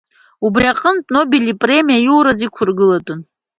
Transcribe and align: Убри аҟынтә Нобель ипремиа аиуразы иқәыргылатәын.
Убри 0.45 0.65
аҟынтә 0.71 1.11
Нобель 1.15 1.47
ипремиа 1.51 1.99
аиуразы 2.01 2.43
иқәыргылатәын. 2.45 3.19